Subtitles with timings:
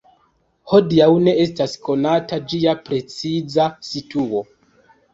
[0.71, 4.47] Hodiaŭ ne estas konata ĝia preciza situo.